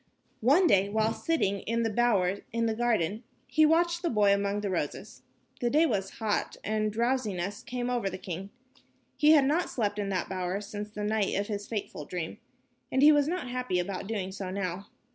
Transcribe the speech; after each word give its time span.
One 0.39 0.65
day, 0.65 0.89
while 0.89 1.13
sitting 1.13 1.59
in 1.59 1.83
the 1.83 1.89
bower 1.91 2.37
in 2.51 2.65
the 2.65 2.73
garden, 2.73 3.21
he 3.45 3.67
watched 3.67 4.01
the 4.01 4.09
boy 4.09 4.33
among 4.33 4.61
the 4.61 4.71
roses. 4.71 5.21
The 5.59 5.69
day 5.69 5.85
was 5.85 6.17
hot 6.17 6.57
and 6.63 6.87
a 6.87 6.89
drowsiness 6.89 7.61
came 7.61 7.87
over 7.87 8.09
the 8.09 8.17
king. 8.17 8.49
He 9.15 9.33
had 9.33 9.45
not 9.45 9.69
slept 9.69 9.99
in 9.99 10.09
that 10.09 10.27
bower 10.27 10.59
since 10.59 10.89
the 10.89 11.03
night 11.03 11.35
of 11.35 11.49
his 11.49 11.67
fateful 11.69 12.05
dream, 12.05 12.39
and 12.91 13.03
he 13.03 13.11
was 13.11 13.27
not 13.27 13.49
happy 13.51 13.77
about 13.77 14.07
doing 14.07 14.31
so 14.31 14.49
now. 14.49 14.87